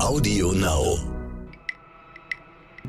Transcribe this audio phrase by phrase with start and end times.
[0.00, 0.98] Audio Now.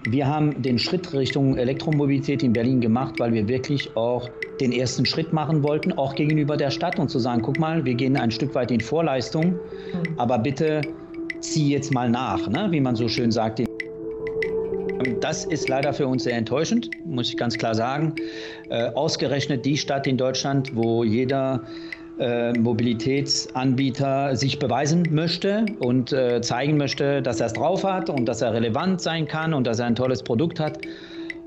[0.09, 4.29] Wir haben den Schritt Richtung Elektromobilität in Berlin gemacht, weil wir wirklich auch
[4.59, 7.93] den ersten Schritt machen wollten, auch gegenüber der Stadt und zu sagen, guck mal, wir
[7.93, 9.59] gehen ein Stück weit in Vorleistung,
[10.17, 10.81] aber bitte
[11.41, 12.67] zieh jetzt mal nach, ne?
[12.71, 13.61] wie man so schön sagt.
[15.21, 18.15] Das ist leider für uns sehr enttäuschend, muss ich ganz klar sagen.
[18.69, 21.63] Äh, ausgerechnet die Stadt in Deutschland, wo jeder
[22.19, 28.25] äh, Mobilitätsanbieter sich beweisen möchte und äh, zeigen möchte, dass er es drauf hat und
[28.25, 30.79] dass er relevant sein kann und dass er ein tolles Produkt hat.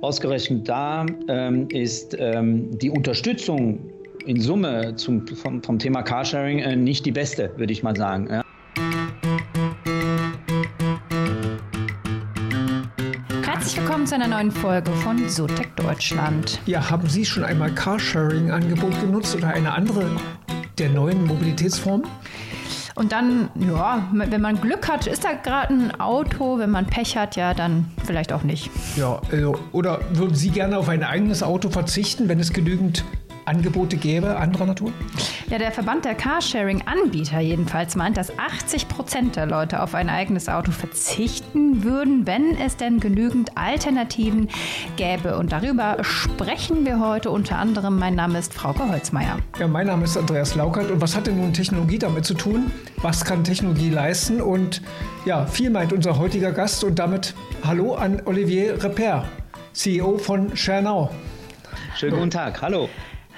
[0.01, 3.81] Ausgerechnet da ähm, ist ähm, die Unterstützung
[4.27, 8.29] in Summe zum, vom, vom Thema Carsharing äh, nicht die beste, würde ich mal sagen.
[8.31, 8.43] Ja.
[13.43, 16.61] Herzlich willkommen zu einer neuen Folge von Sotec Deutschland.
[16.67, 20.05] Ja, haben Sie schon einmal Carsharing-Angebot genutzt oder eine andere
[20.79, 22.07] der neuen Mobilitätsformen?
[22.95, 26.59] Und dann, ja, wenn man Glück hat, ist da gerade ein Auto.
[26.59, 28.70] Wenn man Pech hat, ja, dann vielleicht auch nicht.
[28.97, 33.05] Ja, also, oder würden Sie gerne auf ein eigenes Auto verzichten, wenn es genügend
[33.49, 34.93] Angebote gäbe anderer Natur?
[35.49, 40.49] Ja, der Verband der Carsharing-Anbieter jedenfalls meint, dass 80 Prozent der Leute auf ein eigenes
[40.49, 44.49] Auto verzichten würden, wenn es denn genügend Alternativen
[44.97, 45.39] gäbe.
[45.39, 47.99] Und darüber sprechen wir heute unter anderem.
[47.99, 49.39] Mein Name ist Frauke Holzmeier.
[49.59, 50.91] Ja, mein Name ist Andreas Laukert.
[50.91, 52.71] Und was hat denn nun Technologie damit zu tun?
[52.99, 54.43] Was kann Technologie leisten?
[54.43, 54.83] Und
[55.25, 56.85] ja, viel meint unser heutiger Gast.
[56.85, 59.25] Und damit Hallo an Olivier Reper,
[59.73, 61.11] CEO von ShareNow.
[61.97, 62.89] Schönen guten Tag, hallo.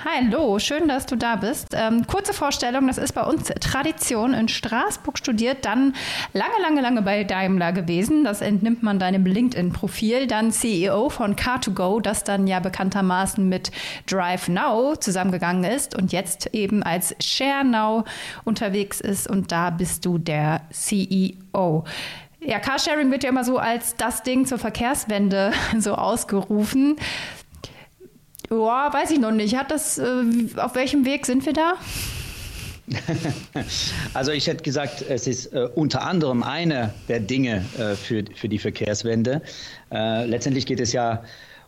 [0.03, 1.75] Hallo, schön, dass du da bist.
[1.75, 4.33] Ähm, kurze Vorstellung, das ist bei uns Tradition.
[4.33, 5.95] In Straßburg studiert, dann
[6.33, 8.25] lange, lange, lange bei Daimler gewesen.
[8.25, 10.27] Das entnimmt man deinem LinkedIn-Profil.
[10.27, 13.73] Dann CEO von Car2Go, das dann ja bekanntermaßen mit
[14.07, 18.05] Drive Now zusammengegangen ist und jetzt eben als Share Now
[18.45, 19.29] unterwegs ist.
[19.29, 21.85] Und da bist du der CEO.
[22.43, 26.97] Ja, Carsharing wird ja immer so als das Ding zur Verkehrswende so ausgerufen.
[28.53, 29.57] Ja, weiß ich noch nicht.
[29.57, 30.25] Hat das, äh,
[30.57, 31.75] auf welchem Weg sind wir da?
[34.15, 38.49] Also ich hätte gesagt, es ist äh, unter anderem eine der Dinge äh, für, für
[38.49, 39.43] die Verkehrswende.
[39.93, 41.23] Äh, letztendlich geht es ja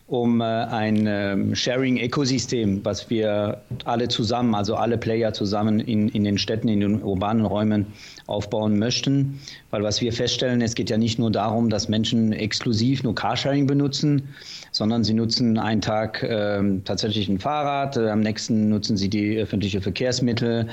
[0.08, 6.24] um äh, ein ähm, Sharing-Ökosystem, was wir alle zusammen, also alle Player zusammen in, in
[6.24, 7.86] den Städten, in den urbanen Räumen
[8.26, 9.40] aufbauen möchten.
[9.70, 13.66] Weil was wir feststellen, es geht ja nicht nur darum, dass Menschen exklusiv nur Carsharing
[13.66, 14.34] benutzen,
[14.72, 19.38] sondern sie nutzen einen Tag äh, tatsächlich ein Fahrrad, äh, am nächsten nutzen sie die
[19.38, 20.68] öffentlichen Verkehrsmittel,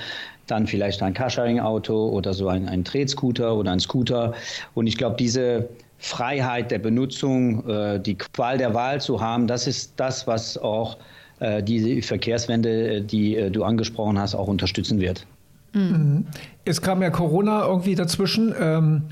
[0.48, 4.34] dann vielleicht ein Carsharing-Auto oder so ein, ein Trehtscooter oder ein Scooter.
[4.74, 9.68] Und ich glaube, diese Freiheit der Benutzung, äh, die Qual der Wahl zu haben, das
[9.68, 10.98] ist das, was auch
[11.40, 15.26] äh, diese Verkehrswende, äh, die du angesprochen hast, auch unterstützen wird.
[15.74, 16.26] Mhm.
[16.66, 18.56] Es kam ja Corona irgendwie dazwischen.
[18.60, 19.04] Ähm,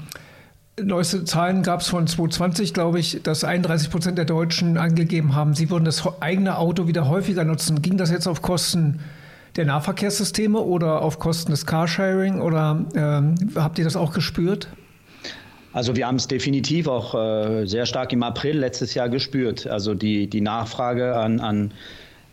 [0.81, 5.53] neueste Zahlen gab es von 2020, glaube ich, dass 31 Prozent der Deutschen angegeben haben,
[5.53, 7.81] sie würden das eigene Auto wieder häufiger nutzen.
[7.81, 8.99] Ging das jetzt auf Kosten
[9.55, 14.67] der Nahverkehrssysteme oder auf Kosten des Carsharing oder ähm, habt ihr das auch gespürt?
[15.73, 19.67] Also wir haben es definitiv auch äh, sehr stark im April letztes Jahr gespürt.
[19.67, 21.71] Also die, die Nachfrage an, an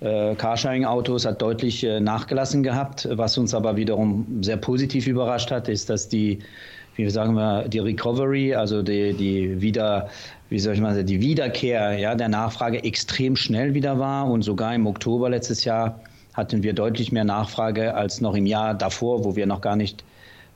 [0.00, 3.08] äh, Carsharing-Autos hat deutlich äh, nachgelassen gehabt.
[3.10, 6.40] Was uns aber wiederum sehr positiv überrascht hat, ist, dass die,
[6.96, 10.08] wie sagen wir, die Recovery, also die, die wieder,
[10.48, 14.30] wie soll ich mal sagen, die Wiederkehr ja, der Nachfrage extrem schnell wieder war.
[14.30, 16.00] Und sogar im Oktober letztes Jahr
[16.34, 20.04] hatten wir deutlich mehr Nachfrage als noch im Jahr davor, wo wir noch gar nicht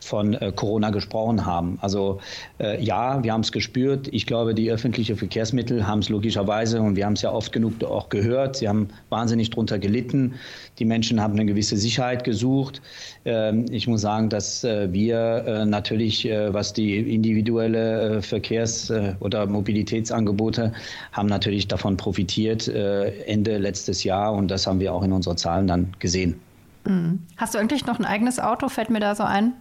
[0.00, 1.78] von äh, Corona gesprochen haben.
[1.81, 2.20] Also
[2.60, 4.09] äh, ja, wir haben es gespürt.
[4.12, 7.82] Ich glaube, die öffentlichen Verkehrsmittel haben es logischerweise und wir haben es ja oft genug
[7.84, 8.56] auch gehört.
[8.56, 10.34] Sie haben wahnsinnig drunter gelitten.
[10.78, 12.81] Die Menschen haben eine gewisse Sicherheit gesucht.
[13.25, 18.92] Ähm, ich muss sagen, dass äh, wir äh, natürlich, äh, was die individuelle äh, Verkehrs-
[19.20, 20.72] oder Mobilitätsangebote
[21.12, 25.66] haben natürlich davon profitiert Ende letztes Jahr und das haben wir auch in unseren Zahlen
[25.66, 26.41] dann gesehen.
[26.88, 27.21] Mhm.
[27.37, 28.69] Hast du eigentlich noch ein eigenes Auto?
[28.69, 29.53] Fällt mir da so ein?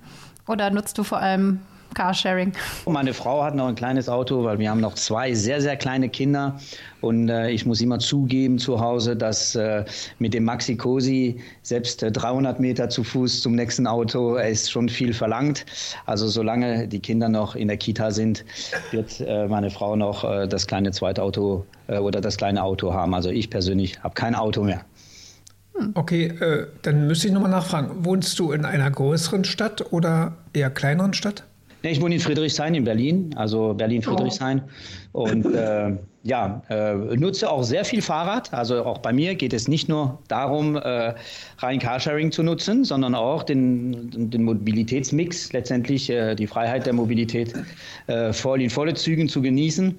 [0.47, 1.59] Oder nutzt du vor allem
[1.93, 2.53] Carsharing?
[2.85, 6.07] Meine Frau hat noch ein kleines Auto, weil wir haben noch zwei sehr, sehr kleine
[6.09, 6.57] Kinder.
[7.01, 9.83] Und äh, ich muss immer zugeben zu Hause, dass äh,
[10.19, 14.87] mit dem Maxi Cosi selbst äh, 300 Meter zu Fuß zum nächsten Auto ist schon
[14.87, 15.65] viel verlangt.
[16.05, 18.45] Also solange die Kinder noch in der Kita sind,
[18.91, 23.13] wird äh, meine Frau noch äh, das kleine Zweitauto äh, oder das kleine Auto haben.
[23.13, 24.85] Also ich persönlich habe kein Auto mehr.
[25.93, 28.05] Okay, äh, dann müsste ich nochmal nachfragen.
[28.05, 31.43] Wohnst du in einer größeren Stadt oder eher kleineren Stadt?
[31.83, 34.61] Nee, ich wohne in Friedrichshain in Berlin, also Berlin-Friedrichshain.
[35.13, 35.29] Oh.
[35.29, 38.53] Und äh, ja, äh, nutze auch sehr viel Fahrrad.
[38.53, 41.13] Also auch bei mir geht es nicht nur darum, äh,
[41.59, 47.53] rein Carsharing zu nutzen, sondern auch den, den Mobilitätsmix, letztendlich äh, die Freiheit der Mobilität
[48.07, 49.95] äh, voll in volle Zügen zu genießen.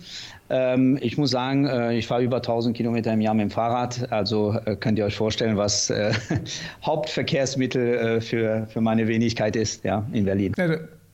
[0.51, 4.11] Ähm, ich muss sagen, äh, ich fahre über 1000 Kilometer im Jahr mit dem Fahrrad.
[4.11, 6.13] Also äh, könnt ihr euch vorstellen, was äh,
[6.85, 10.55] Hauptverkehrsmittel äh, für, für meine Wenigkeit ist ja, in Berlin.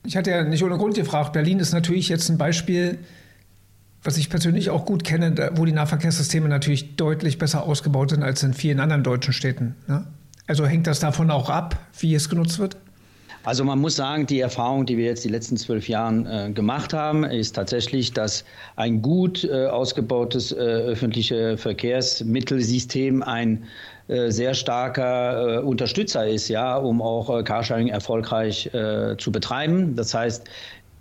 [0.05, 1.33] Ich hatte ja nicht ohne Grund gefragt.
[1.33, 2.99] Berlin ist natürlich jetzt ein Beispiel,
[4.03, 8.43] was ich persönlich auch gut kenne, wo die Nahverkehrssysteme natürlich deutlich besser ausgebaut sind als
[8.43, 9.75] in vielen anderen deutschen Städten.
[9.87, 10.05] Ne?
[10.47, 12.77] Also hängt das davon auch ab, wie es genutzt wird?
[13.45, 16.93] Also man muss sagen, die Erfahrung, die wir jetzt die letzten zwölf Jahre äh, gemacht
[16.93, 18.43] haben, ist tatsächlich, dass
[18.75, 23.65] ein gut äh, ausgebautes äh, öffentliches Verkehrsmittelsystem ein
[24.07, 28.69] äh, sehr starker äh, Unterstützer ist, ja, um auch äh, Carsharing erfolgreich
[29.17, 29.95] zu betreiben.
[29.95, 30.45] Das heißt,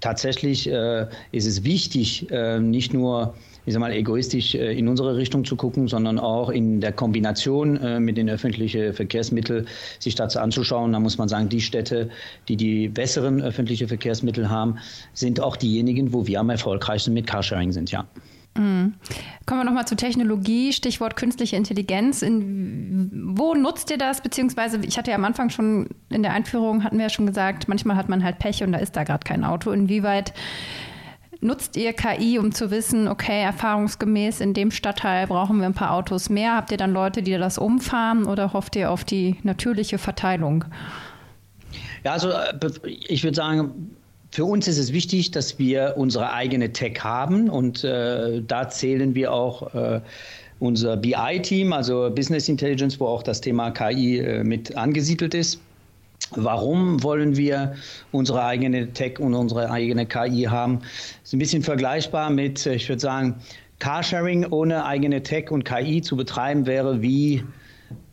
[0.00, 2.28] tatsächlich ist es wichtig,
[2.60, 3.34] nicht nur
[3.66, 7.76] ich sag mal, egoistisch äh, in unsere Richtung zu gucken, sondern auch in der Kombination
[7.76, 9.66] äh, mit den öffentlichen Verkehrsmitteln
[9.98, 10.92] sich dazu anzuschauen.
[10.92, 12.10] Da muss man sagen, die Städte,
[12.48, 14.78] die die besseren öffentlichen Verkehrsmittel haben,
[15.12, 18.06] sind auch diejenigen, wo wir am erfolgreichsten mit Carsharing sind, ja.
[18.56, 18.94] Mhm.
[19.46, 22.22] Kommen wir nochmal zur Technologie, Stichwort künstliche Intelligenz.
[22.22, 24.22] In, wo nutzt ihr das?
[24.22, 27.68] Beziehungsweise, ich hatte ja am Anfang schon in der Einführung, hatten wir ja schon gesagt,
[27.68, 29.72] manchmal hat man halt Pech und da ist da gerade kein Auto.
[29.72, 30.32] Inwieweit
[31.44, 35.92] Nutzt ihr KI, um zu wissen, okay, erfahrungsgemäß in dem Stadtteil brauchen wir ein paar
[35.92, 36.56] Autos mehr?
[36.56, 40.64] Habt ihr dann Leute, die das umfahren oder hofft ihr auf die natürliche Verteilung?
[42.02, 43.90] Ja, also äh, ich würde sagen,
[44.30, 49.14] für uns ist es wichtig, dass wir unsere eigene Tech haben und äh, da zählen
[49.14, 50.00] wir auch äh,
[50.60, 55.60] unser BI-Team, also Business Intelligence, wo auch das Thema KI äh, mit angesiedelt ist.
[56.36, 57.74] Warum wollen wir
[58.12, 60.80] unsere eigene Tech und unsere eigene KI haben?
[60.80, 63.36] Das ist ein bisschen vergleichbar mit, ich würde sagen,
[63.78, 67.44] Carsharing ohne eigene Tech und KI zu betreiben wäre wie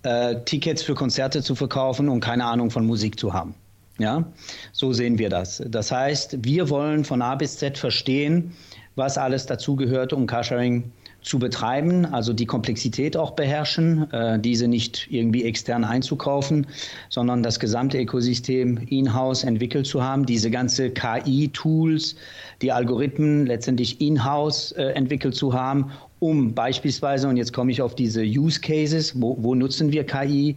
[0.04, 3.56] äh, Tickets für Konzerte zu verkaufen und keine Ahnung von Musik zu haben.
[3.98, 4.26] Ja,
[4.72, 5.62] so sehen wir das.
[5.68, 8.52] Das heißt, wir wollen von A bis Z verstehen,
[8.96, 10.92] was alles dazugehört, um Carsharing
[11.22, 16.68] zu betreiben, also die Komplexität auch beherrschen, äh, diese nicht irgendwie extern einzukaufen,
[17.10, 22.16] sondern das gesamte Ökosystem in-house entwickelt zu haben, diese ganze KI-Tools,
[22.62, 27.96] die Algorithmen letztendlich in-house äh, entwickelt zu haben, um beispielsweise, und jetzt komme ich auf
[27.96, 30.56] diese Use Cases, wo, wo nutzen wir KI?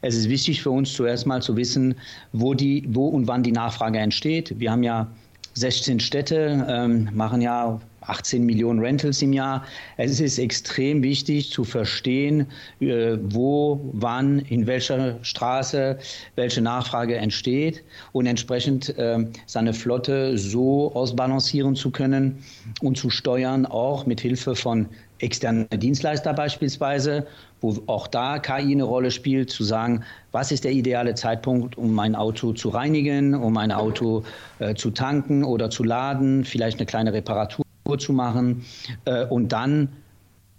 [0.00, 1.94] Es ist wichtig für uns zuerst mal zu wissen,
[2.32, 4.58] wo, die, wo und wann die Nachfrage entsteht.
[4.58, 5.08] Wir haben ja
[5.54, 9.64] 16 Städte, ähm, machen ja 18 Millionen Rentals im Jahr.
[9.96, 12.46] Es ist extrem wichtig zu verstehen,
[12.80, 15.98] äh, wo, wann, in welcher Straße
[16.36, 22.44] welche Nachfrage entsteht und entsprechend ähm, seine Flotte so ausbalancieren zu können
[22.82, 24.88] und zu steuern, auch mit Hilfe von
[25.24, 27.26] externen Dienstleister beispielsweise,
[27.60, 31.92] wo auch da KI eine Rolle spielt, zu sagen, was ist der ideale Zeitpunkt, um
[31.94, 34.22] mein Auto zu reinigen, um ein Auto
[34.58, 37.64] äh, zu tanken oder zu laden, vielleicht eine kleine Reparatur
[37.98, 38.64] zu machen
[39.06, 39.88] äh, und dann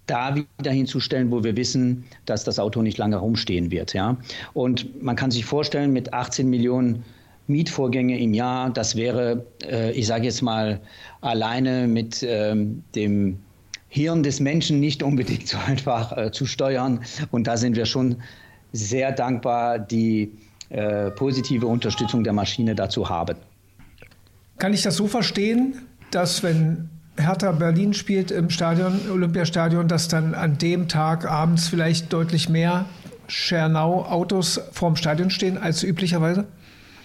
[0.08, 3.94] da wieder hinzustellen, wo wir wissen, dass das Auto nicht lange rumstehen wird.
[3.94, 4.18] Ja?
[4.54, 7.04] Und man kann sich vorstellen, mit 18 Millionen
[7.48, 10.80] Mietvorgänge im Jahr, das wäre, äh, ich sage jetzt mal,
[11.22, 13.40] alleine mit ähm, dem
[13.96, 17.00] Hirn des Menschen nicht unbedingt so einfach äh, zu steuern.
[17.32, 18.18] Und da sind wir schon
[18.74, 20.34] sehr dankbar, die
[20.70, 23.38] äh, positive Unterstützung der Maschine dazu haben.
[24.58, 25.76] Kann ich das so verstehen,
[26.12, 32.12] dass wenn Hertha Berlin spielt im Stadion, Olympiastadion, dass dann an dem Tag abends vielleicht
[32.12, 32.86] deutlich mehr
[33.28, 36.46] Schernau-Autos vorm Stadion stehen als üblicherweise?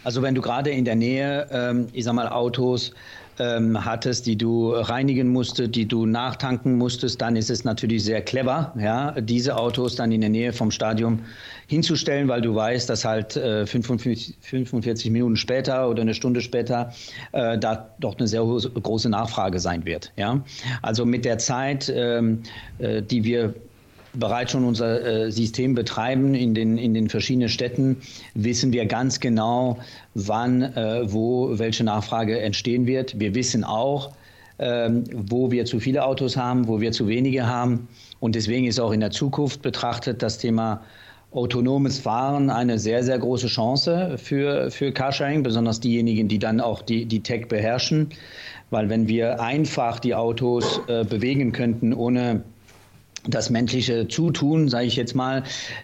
[0.03, 2.93] Also wenn du gerade in der Nähe, ähm, ich sag mal, Autos
[3.41, 8.21] ähm, hattest, die du reinigen musstest, die du nachtanken musstest, dann ist es natürlich sehr
[8.21, 11.21] clever, ja, diese Autos dann in der Nähe vom Stadion
[11.67, 16.93] hinzustellen, weil du weißt, dass halt äh, 45, 45, Minuten später oder eine Stunde später
[17.33, 20.13] äh, da doch eine sehr große Nachfrage sein wird.
[20.17, 20.45] Ja?
[20.83, 22.43] Also mit der Zeit, ähm,
[22.79, 23.55] äh, die wir
[24.15, 27.99] bereits schon unser äh, System betreiben in den, in den verschiedenen Städten,
[28.35, 29.79] wissen wir ganz genau,
[30.15, 33.19] wann, äh, wo welche Nachfrage entstehen wird.
[33.19, 34.13] Wir wissen auch,
[34.59, 37.89] ähm, wo wir zu viele Autos haben, wo wir zu wenige haben.
[38.19, 40.83] Und deswegen ist auch in der Zukunft betrachtet das Thema
[41.33, 46.83] autonomes Fahren eine sehr, sehr große Chance für, für Carsharing, besonders diejenigen, die dann auch
[46.83, 48.09] die, die Tech beherrschen.
[48.71, 52.43] Weil wenn wir einfach die Autos äh, bewegen könnten, ohne
[53.29, 55.43] das menschliche Zutun, sage ich jetzt mal,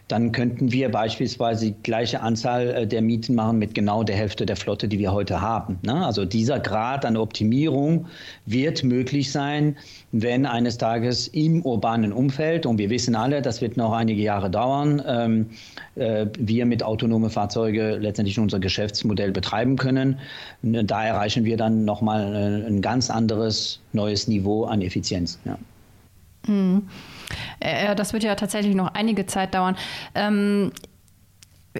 [0.08, 4.46] dann könnten wir beispielsweise die gleiche Anzahl äh, der Mieten machen mit genau der Hälfte
[4.46, 5.78] der Flotte, die wir heute haben.
[5.82, 6.06] Ne?
[6.06, 8.06] Also dieser Grad an Optimierung
[8.46, 9.76] wird möglich sein,
[10.12, 14.50] wenn eines Tages im urbanen Umfeld, und wir wissen alle, das wird noch einige Jahre
[14.50, 15.50] dauern, ähm,
[15.96, 20.18] äh, wir mit autonome Fahrzeuge letztendlich unser Geschäftsmodell betreiben können.
[20.62, 25.38] Da erreichen wir dann nochmal äh, ein ganz anderes, neues Niveau an Effizienz.
[26.46, 26.82] Mhm.
[27.60, 29.76] Äh, das wird ja tatsächlich noch einige Zeit dauern.
[30.14, 30.72] Ähm,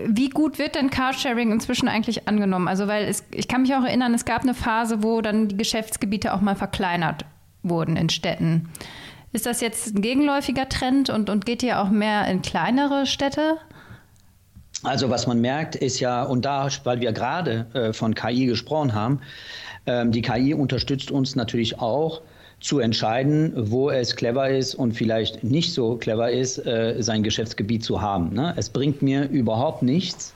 [0.05, 2.69] wie gut wird denn Carsharing inzwischen eigentlich angenommen?
[2.69, 5.57] Also, weil es, ich kann mich auch erinnern, es gab eine Phase, wo dann die
[5.57, 7.25] Geschäftsgebiete auch mal verkleinert
[7.63, 8.69] wurden in Städten.
[9.33, 13.59] Ist das jetzt ein gegenläufiger Trend und, und geht ihr auch mehr in kleinere Städte?
[14.83, 18.95] Also was man merkt, ist ja, und da, weil wir gerade äh, von KI gesprochen
[18.95, 19.21] haben,
[19.87, 22.23] ähm, die KI unterstützt uns natürlich auch
[22.61, 27.85] zu entscheiden, wo es clever ist und vielleicht nicht so clever ist, äh, sein Geschäftsgebiet
[27.85, 28.33] zu haben.
[28.35, 28.55] Ne?
[28.57, 30.35] Es bringt mir überhaupt nichts,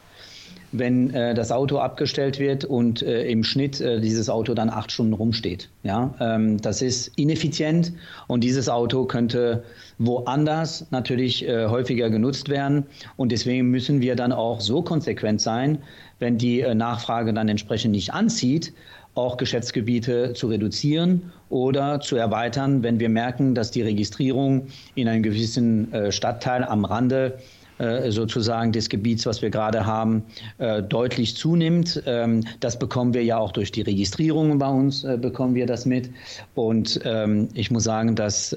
[0.73, 4.93] wenn äh, das Auto abgestellt wird und äh, im Schnitt äh, dieses Auto dann acht
[4.93, 5.69] Stunden rumsteht.
[5.83, 7.93] Ja, ähm, das ist ineffizient
[8.29, 9.65] und dieses Auto könnte
[9.99, 12.87] woanders natürlich äh, häufiger genutzt werden
[13.17, 15.79] und deswegen müssen wir dann auch so konsequent sein,
[16.21, 18.73] wenn die äh, Nachfrage dann entsprechend nicht anzieht,
[19.15, 25.23] auch Geschäftsgebiete zu reduzieren oder zu erweitern, wenn wir merken, dass die Registrierung in einem
[25.23, 27.39] gewissen äh, Stadtteil am Rande
[27.79, 30.23] äh, sozusagen des Gebiets, was wir gerade haben,
[30.59, 32.03] äh, deutlich zunimmt.
[32.07, 36.11] Ähm, das bekommen wir ja auch durch die Registrierungen bei uns, bekommen wir das mit.
[36.55, 38.57] Und ähm, ich muss sagen, dass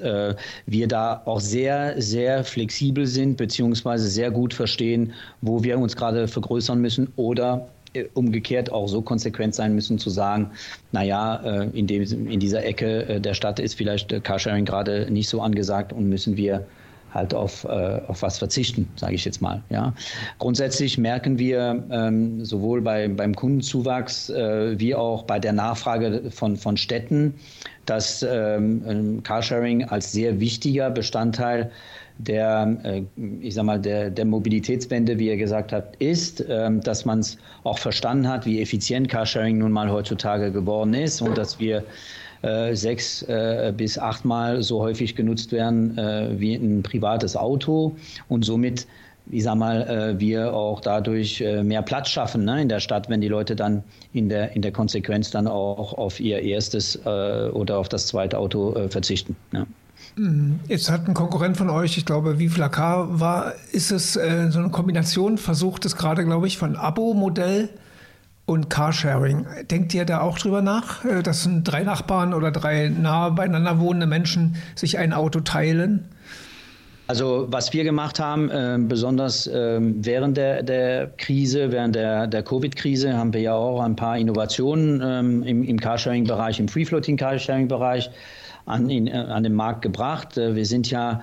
[0.66, 6.28] wir da auch sehr, sehr flexibel sind, beziehungsweise sehr gut verstehen, wo wir uns gerade
[6.28, 7.66] vergrößern müssen oder
[8.14, 10.50] umgekehrt auch so konsequent sein müssen zu sagen,
[10.92, 15.28] naja, äh, in, dem, in dieser Ecke äh, der Stadt ist vielleicht Carsharing gerade nicht
[15.28, 16.66] so angesagt und müssen wir
[17.12, 19.62] halt auf, auf was verzichten, sage ich jetzt mal.
[19.70, 19.94] Ja.
[20.40, 26.56] Grundsätzlich merken wir ähm, sowohl bei, beim Kundenzuwachs äh, wie auch bei der Nachfrage von,
[26.56, 27.34] von Städten,
[27.86, 31.70] dass ähm, Carsharing als sehr wichtiger Bestandteil
[32.18, 33.02] der, äh,
[33.40, 37.36] ich sag mal, der, der Mobilitätswende, wie ihr gesagt habt, ist, ähm, dass man es
[37.64, 41.84] auch verstanden hat, wie effizient Carsharing nun mal heutzutage geworden ist und dass wir
[42.42, 45.96] äh, sechs äh, bis achtmal so häufig genutzt werden
[46.38, 47.96] wie ein privates Auto
[48.28, 48.86] und somit
[49.30, 53.28] ich sag mal, wir auch dadurch mehr Platz schaffen ne, in der Stadt, wenn die
[53.28, 58.06] Leute dann in der, in der Konsequenz dann auch auf ihr erstes oder auf das
[58.06, 59.34] zweite Auto verzichten.
[59.54, 59.64] Ja.
[60.16, 60.60] Mhm.
[60.68, 64.58] Jetzt hat ein Konkurrent von euch, ich glaube, wie Car war, ist es äh, so
[64.58, 67.68] eine Kombination, versucht es gerade, glaube ich, von Abo-Modell
[68.46, 69.46] und Carsharing.
[69.70, 74.06] Denkt ihr da auch drüber nach, äh, dass drei Nachbarn oder drei nahe beieinander wohnende
[74.06, 76.08] Menschen sich ein Auto teilen?
[77.06, 82.42] Also was wir gemacht haben, äh, besonders äh, während der, der, Krise, während der, der
[82.42, 88.12] Covid-Krise, haben wir ja auch ein paar Innovationen ähm, im, im Carsharing-Bereich, im Free-Floating-Carsharing-Bereich an,
[88.12, 90.36] in, äh, an den Markt gebracht.
[90.36, 91.22] Äh, wir sind ja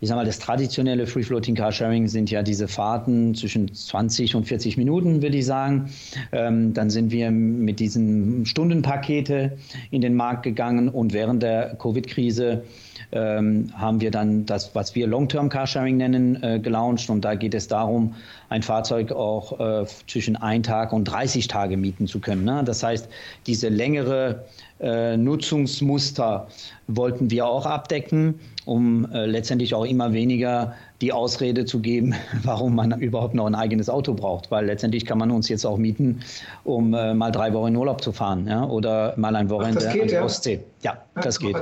[0.00, 4.34] ich sag mal, das traditionelle Free Floating Car Sharing sind ja diese Fahrten zwischen 20
[4.34, 5.90] und 40 Minuten, würde ich sagen.
[6.32, 9.58] Ähm, dann sind wir mit diesen Stundenpakete
[9.90, 12.64] in den Markt gegangen und während der Covid-Krise
[13.12, 17.10] ähm, haben wir dann das, was wir Long-Term Carsharing nennen, äh, gelauncht.
[17.10, 18.14] Und da geht es darum,
[18.48, 22.44] ein Fahrzeug auch äh, zwischen ein Tag und 30 Tage mieten zu können.
[22.44, 22.62] Ne?
[22.64, 23.08] Das heißt,
[23.46, 24.44] diese längere
[24.80, 26.48] äh, Nutzungsmuster
[26.86, 32.74] wollten wir auch abdecken, um äh, letztendlich auch immer weniger die Ausrede zu geben, warum
[32.74, 34.50] man überhaupt noch ein eigenes Auto braucht.
[34.50, 36.20] Weil letztendlich kann man uns jetzt auch mieten,
[36.64, 38.64] um äh, mal drei Wochen in Urlaub zu fahren ja?
[38.64, 40.60] oder mal ein Wochenende Ach, an der Ostsee.
[40.82, 41.56] Ja, das geht.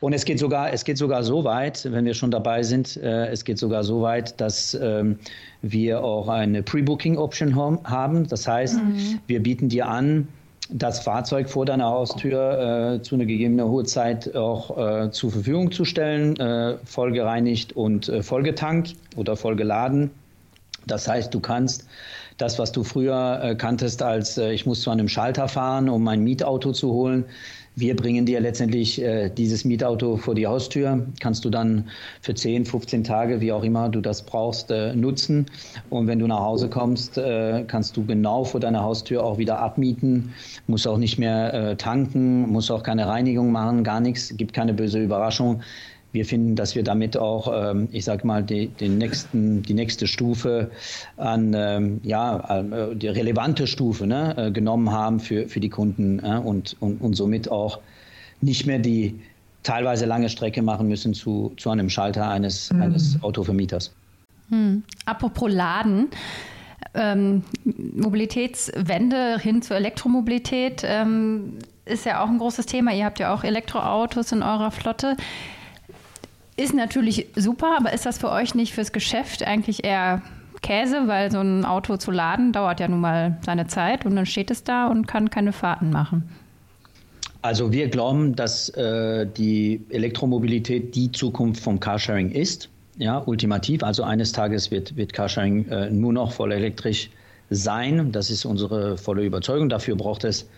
[0.00, 3.28] Und es geht sogar, es geht sogar so weit, wenn wir schon dabei sind, äh,
[3.28, 5.18] es geht sogar so weit, dass ähm,
[5.62, 8.28] wir auch eine Pre-Booking-Option haben.
[8.28, 9.20] Das heißt, mhm.
[9.26, 10.28] wir bieten dir an,
[10.70, 15.84] das Fahrzeug vor deiner Haustür äh, zu einer gegebenen Uhrzeit auch äh, zur Verfügung zu
[15.84, 20.10] stellen, äh, voll gereinigt und äh, vollgetankt oder vollgeladen.
[20.86, 21.86] Das heißt, du kannst
[22.38, 26.02] das, was du früher äh, kanntest als äh, ich muss zu einem Schalter fahren, um
[26.02, 27.26] mein Mietauto zu holen,
[27.76, 31.06] wir bringen dir letztendlich äh, dieses Mietauto vor die Haustür.
[31.20, 31.88] Kannst du dann
[32.20, 35.46] für 10, 15 Tage, wie auch immer du das brauchst, äh, nutzen.
[35.90, 39.58] Und wenn du nach Hause kommst, äh, kannst du genau vor deiner Haustür auch wieder
[39.58, 40.32] abmieten.
[40.68, 44.36] Musst auch nicht mehr äh, tanken, musst auch keine Reinigung machen, gar nichts.
[44.36, 45.62] Gibt keine böse Überraschung
[46.14, 50.06] wir finden, dass wir damit auch, ähm, ich sage mal, die, den nächsten, die nächste
[50.06, 50.70] Stufe
[51.16, 56.20] an, ähm, ja, äh, die relevante Stufe ne, äh, genommen haben für, für die Kunden
[56.20, 57.80] und, und, und somit auch
[58.40, 59.20] nicht mehr die
[59.64, 62.82] teilweise lange Strecke machen müssen zu, zu einem Schalter eines, mhm.
[62.82, 63.92] eines Autovermieters.
[64.50, 64.84] Hm.
[65.06, 66.08] Apropos Laden.
[66.94, 72.92] Ähm, Mobilitätswende hin zur Elektromobilität ähm, ist ja auch ein großes Thema.
[72.92, 75.16] Ihr habt ja auch Elektroautos in eurer Flotte.
[76.56, 80.22] Ist natürlich super, aber ist das für euch nicht fürs Geschäft eigentlich eher
[80.62, 84.24] Käse, weil so ein Auto zu laden dauert ja nun mal seine Zeit und dann
[84.24, 86.28] steht es da und kann keine Fahrten machen?
[87.42, 92.70] Also wir glauben, dass äh, die Elektromobilität die Zukunft vom Carsharing ist.
[92.96, 93.82] Ja, ultimativ.
[93.82, 97.10] Also eines Tages wird, wird Carsharing äh, nur noch voll elektrisch
[97.50, 98.12] sein.
[98.12, 99.68] Das ist unsere volle Überzeugung.
[99.68, 100.48] Dafür braucht es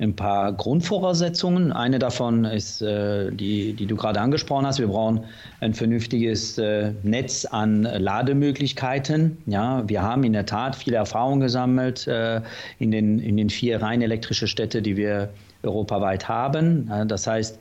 [0.00, 1.72] ein paar Grundvoraussetzungen.
[1.72, 4.78] Eine davon ist äh, die, die du gerade angesprochen hast.
[4.78, 5.24] Wir brauchen
[5.60, 9.38] ein vernünftiges äh, Netz an Lademöglichkeiten.
[9.46, 12.40] Ja, wir haben in der Tat viele Erfahrungen gesammelt äh,
[12.78, 15.30] in, den, in den vier rein elektrische Städte, die wir
[15.64, 16.88] europaweit haben.
[17.08, 17.58] Das heißt,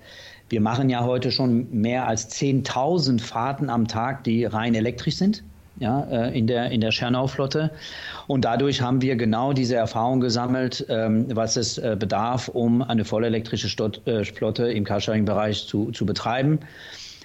[0.49, 5.43] wir machen ja heute schon mehr als 10.000 Fahrten am Tag, die rein elektrisch sind.
[5.79, 7.71] Ja, äh, in der, in der Schernau-Flotte.
[8.25, 13.05] Und dadurch haben wir genau diese Erfahrung gesammelt, ähm, was es äh, bedarf, um eine
[13.05, 13.67] vollelektrische
[14.05, 16.59] äh, Flotte im Carsharing-Bereich zu, zu betreiben.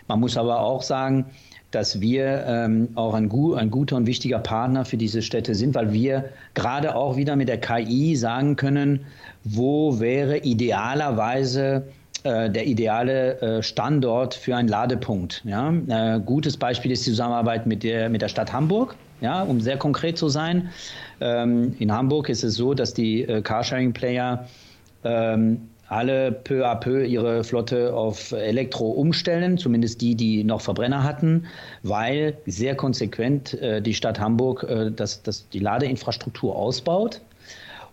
[0.06, 1.26] Man muss aber auch sagen,
[1.72, 5.92] dass wir ähm, auch ein, ein, guter und wichtiger Partner für diese Städte sind, weil
[5.92, 9.06] wir gerade auch wieder mit der KI sagen können,
[9.44, 11.84] wo wäre idealerweise
[12.24, 15.42] äh, der ideale äh, Standort für einen Ladepunkt.
[15.44, 15.72] Ja?
[15.88, 18.94] Äh, gutes Beispiel ist die Zusammenarbeit mit der, mit der Stadt Hamburg.
[19.20, 20.70] Ja, um sehr konkret zu sein.
[21.20, 24.48] Ähm, in Hamburg ist es so, dass die Carsharing-Player
[25.04, 31.04] ähm, alle peu à peu ihre Flotte auf Elektro umstellen, zumindest die, die noch Verbrenner
[31.04, 31.44] hatten,
[31.82, 37.20] weil sehr konsequent äh, die Stadt Hamburg äh, das, das die Ladeinfrastruktur ausbaut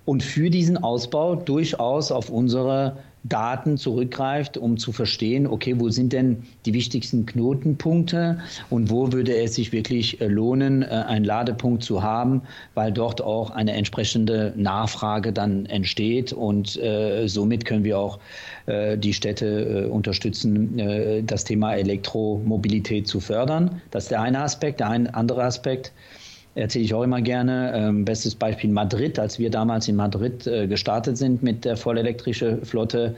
[0.05, 6.13] und für diesen Ausbau durchaus auf unsere Daten zurückgreift, um zu verstehen, okay, wo sind
[6.13, 11.83] denn die wichtigsten Knotenpunkte und wo würde es sich wirklich äh, lohnen, äh, einen Ladepunkt
[11.83, 12.41] zu haben,
[12.75, 18.19] weil dort auch eine entsprechende Nachfrage dann entsteht und äh, somit können wir auch
[18.67, 23.81] äh, die Städte äh, unterstützen, äh, das Thema Elektromobilität zu fördern.
[23.91, 24.79] Das ist der eine Aspekt.
[24.79, 25.91] Der ein, andere Aspekt
[26.55, 27.71] erzähle ich auch immer gerne.
[27.75, 29.19] Ähm, bestes Beispiel Madrid.
[29.19, 33.15] Als wir damals in Madrid äh, gestartet sind mit der vollelektrischen Flotte,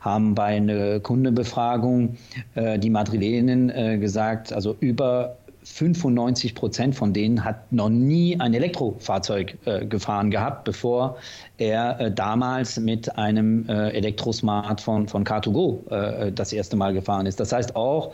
[0.00, 2.16] haben bei einer Kundenbefragung
[2.54, 8.52] äh, die Madrilenen äh, gesagt, also über 95 Prozent von denen hat noch nie ein
[8.52, 11.16] Elektrofahrzeug äh, gefahren gehabt, bevor
[11.56, 17.40] er äh, damals mit einem äh, Elektrosmartphone von Car2Go das erste Mal gefahren ist.
[17.40, 18.12] Das heißt auch,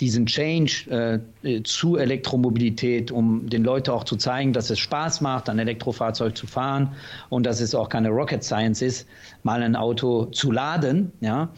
[0.00, 5.48] diesen Change äh, zu Elektromobilität, um den Leuten auch zu zeigen, dass es Spaß macht,
[5.48, 6.92] ein Elektrofahrzeug zu fahren
[7.28, 9.06] und dass es auch keine Rocket Science ist,
[9.42, 11.12] mal ein Auto zu laden.
[11.20, 11.48] Ja,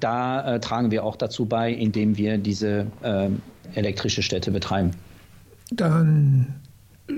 [0.00, 3.28] da äh, tragen wir auch dazu bei, indem wir diese äh,
[3.74, 4.92] elektrische Städte betreiben.
[5.70, 6.54] Dann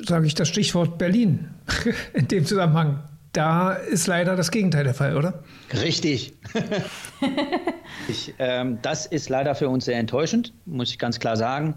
[0.04, 1.48] sage ich das Stichwort Berlin
[2.14, 3.00] in dem Zusammenhang.
[3.32, 5.44] Da ist leider das Gegenteil der Fall, oder?
[5.72, 6.34] Richtig.
[8.08, 11.76] ich, ähm, das ist leider für uns sehr enttäuschend, muss ich ganz klar sagen.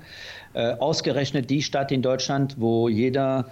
[0.53, 3.49] Äh, ausgerechnet die Stadt in Deutschland, wo jeder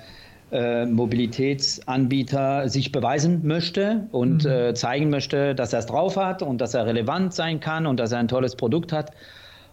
[0.52, 4.52] äh, Mobilitätsanbieter sich beweisen möchte und mhm.
[4.52, 8.00] äh, zeigen möchte, dass er es drauf hat und dass er relevant sein kann und
[8.00, 9.12] dass er ein tolles Produkt hat.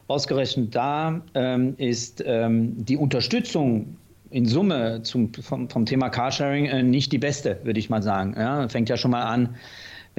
[0.07, 3.97] Ausgerechnet da ähm, ist ähm, die Unterstützung
[4.31, 8.35] in Summe zum, vom, vom Thema Carsharing äh, nicht die beste, würde ich mal sagen.
[8.37, 9.57] Ja, fängt ja schon mal an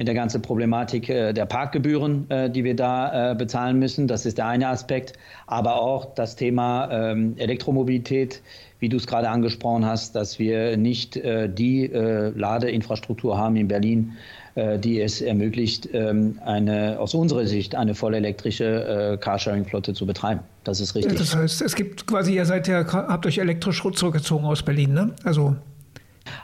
[0.00, 4.08] mit der ganzen Problematik äh, der Parkgebühren, äh, die wir da äh, bezahlen müssen.
[4.08, 5.12] Das ist der eine Aspekt.
[5.46, 8.40] Aber auch das Thema ähm, Elektromobilität,
[8.78, 13.68] wie du es gerade angesprochen hast, dass wir nicht äh, die äh, Ladeinfrastruktur haben in
[13.68, 14.12] Berlin,
[14.54, 20.40] äh, die es ermöglicht, ähm, eine, aus unserer Sicht eine vollelektrische äh, Carsharing-Flotte zu betreiben.
[20.64, 21.16] Das ist richtig.
[21.18, 25.14] Das heißt, es gibt quasi, ihr seid ja, habt euch elektrisch zurückgezogen aus Berlin, ne?
[25.24, 25.56] Also,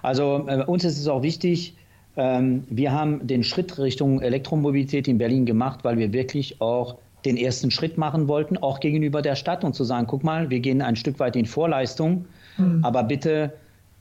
[0.02, 1.76] also äh, uns ist es auch wichtig,
[2.16, 7.37] ähm, wir haben den Schritt Richtung Elektromobilität in Berlin gemacht, weil wir wirklich auch den
[7.37, 10.81] ersten Schritt machen wollten, auch gegenüber der Stadt und zu sagen, guck mal, wir gehen
[10.81, 12.24] ein Stück weit in Vorleistung,
[12.57, 12.85] mhm.
[12.85, 13.52] aber bitte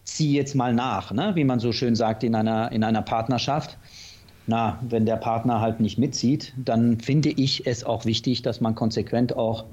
[0.03, 1.31] zieh jetzt mal nach, ne?
[1.33, 3.77] wie man so schön sagt in einer, in einer Partnerschaft.
[4.47, 8.75] Na, wenn der Partner halt nicht mitzieht, dann finde ich es auch wichtig, dass man
[8.75, 9.65] konsequent auch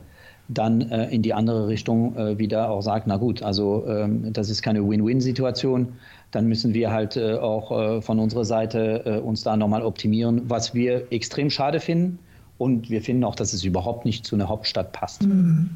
[0.55, 4.51] dann äh, in die andere Richtung äh, wieder auch sagt, na gut, also ähm, das
[4.51, 5.95] ist keine Win-Win-Situation,
[6.31, 10.43] dann müssen wir halt äh, auch äh, von unserer Seite äh, uns da nochmal optimieren,
[10.49, 12.19] was wir extrem schade finden
[12.59, 15.25] und wir finden auch, dass es überhaupt nicht zu einer Hauptstadt passt.
[15.25, 15.71] Mhm.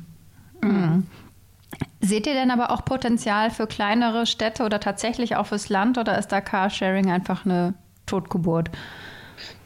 [0.63, 1.07] Mhm.
[2.01, 6.19] Seht ihr denn aber auch Potenzial für kleinere Städte oder tatsächlich auch fürs Land oder
[6.19, 7.75] ist da Carsharing einfach eine
[8.07, 8.71] Totgeburt?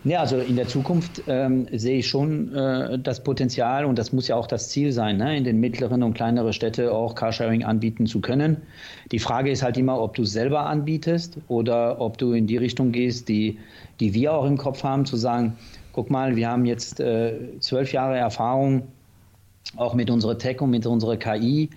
[0.04, 4.28] Ja, also in der Zukunft ähm, sehe ich schon äh, das Potenzial und das muss
[4.28, 5.36] ja auch das Ziel sein, ne?
[5.36, 8.58] in den mittleren und kleineren Städten auch Carsharing anbieten zu können.
[9.12, 12.92] Die Frage ist halt immer, ob du selber anbietest oder ob du in die Richtung
[12.92, 13.58] gehst, die,
[14.00, 15.56] die wir auch im Kopf haben, zu sagen,
[15.92, 18.84] guck mal, wir haben jetzt äh, zwölf Jahre Erfahrung
[19.76, 21.68] auch mit unserer Tech und mit unserer KI.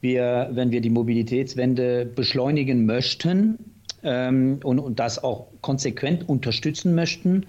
[0.00, 3.58] Wir, wenn wir die Mobilitätswende beschleunigen möchten,
[4.04, 7.46] ähm, und, und das auch konsequent unterstützen möchten,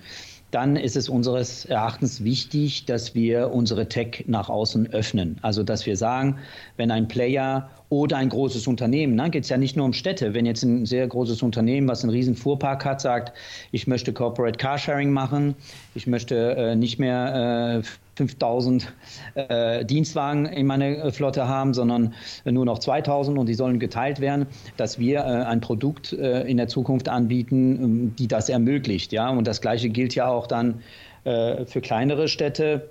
[0.52, 5.38] dann ist es unseres Erachtens wichtig, dass wir unsere Tech nach außen öffnen.
[5.41, 6.38] Also dass wir sagen,
[6.78, 10.34] wenn ein Player oder ein großes Unternehmen, ne, geht es ja nicht nur um Städte,
[10.34, 13.31] wenn jetzt ein sehr großes Unternehmen, was einen riesen Fuhrpark hat, sagt,
[13.71, 15.55] ich möchte Corporate Carsharing machen,
[15.93, 18.93] ich möchte äh, nicht mehr äh, 5000
[19.36, 24.47] äh, Dienstwagen in meiner Flotte haben, sondern nur noch 2000 und die sollen geteilt werden,
[24.75, 29.13] dass wir äh, ein Produkt äh, in der Zukunft anbieten, ähm, die das ermöglicht.
[29.13, 29.29] Ja?
[29.29, 30.81] Und das Gleiche gilt ja auch dann
[31.23, 32.89] äh, für kleinere Städte.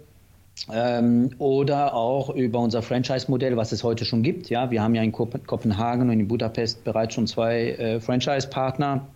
[0.72, 4.48] Ähm, oder auch über unser Franchise-Modell, was es heute schon gibt.
[4.50, 9.06] Ja, wir haben ja in Kopenhagen und in Budapest bereits schon zwei äh, Franchise-Partner,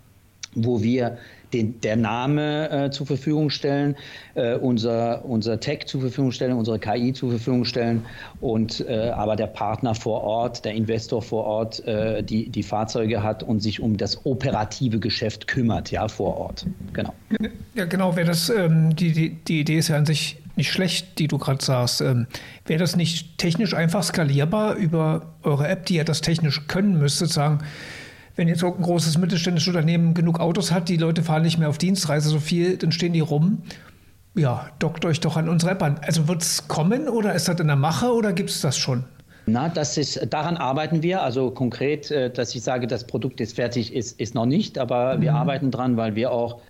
[0.54, 1.18] wo wir
[1.52, 3.96] den, der Name äh, zur Verfügung stellen,
[4.34, 8.04] äh, unser, unser Tech zur Verfügung stellen, unsere KI zur Verfügung stellen
[8.40, 13.22] und äh, aber der Partner vor Ort, der Investor vor Ort, äh, die, die Fahrzeuge
[13.22, 16.66] hat und sich um das operative Geschäft kümmert, ja, vor Ort.
[16.92, 17.14] Genau.
[17.74, 21.18] Ja, genau, wäre das, ähm, die, die, die Idee ist ja an sich nicht schlecht,
[21.18, 22.02] die du gerade sagst.
[22.02, 22.26] Ähm,
[22.66, 27.26] wäre das nicht technisch einfach skalierbar über eure App, die ja das technisch können müsste,
[27.26, 27.60] sagen,
[28.36, 31.78] wenn jetzt ein großes mittelständisches Unternehmen genug Autos hat, die Leute fahren nicht mehr auf
[31.78, 33.62] Dienstreise so viel, dann stehen die rum.
[34.36, 35.98] Ja, dockt euch doch an unsere App an.
[36.02, 39.04] Also wird es kommen oder ist das in der Mache oder gibt es das schon?
[39.46, 41.22] Na, das ist, daran arbeiten wir.
[41.22, 45.16] Also konkret, äh, dass ich sage, das Produkt ist fertig, ist, ist noch nicht, aber
[45.16, 45.22] mhm.
[45.22, 46.60] wir arbeiten dran, weil wir auch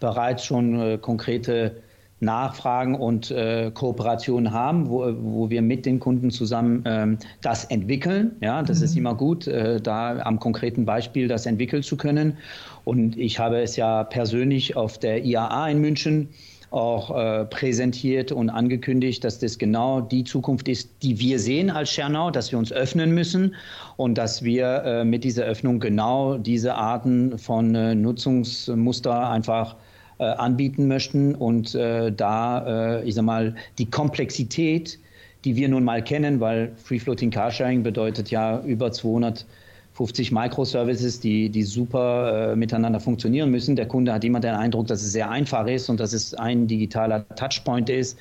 [0.00, 1.76] bereits schon äh, konkrete
[2.20, 8.36] Nachfragen und äh, Kooperationen haben, wo, wo wir mit den Kunden zusammen ähm, das entwickeln.
[8.40, 8.84] Ja, das mhm.
[8.84, 12.38] ist immer gut, äh, da am konkreten Beispiel das entwickeln zu können.
[12.84, 16.28] Und ich habe es ja persönlich auf der IAA in München
[16.74, 21.90] auch äh, präsentiert und angekündigt, dass das genau die Zukunft ist, die wir sehen als
[21.90, 23.54] Schernau, dass wir uns öffnen müssen
[23.96, 29.76] und dass wir äh, mit dieser Öffnung genau diese Arten von äh, Nutzungsmuster einfach
[30.18, 34.98] äh, anbieten möchten und äh, da, äh, ich sag mal, die Komplexität,
[35.44, 41.50] die wir nun mal kennen, weil Free Floating Carsharing bedeutet ja über 250 Microservices, die,
[41.50, 43.76] die super äh, miteinander funktionieren müssen.
[43.76, 46.66] Der Kunde hat immer den Eindruck, dass es sehr einfach ist und dass es ein
[46.66, 48.18] digitaler Touchpoint ist.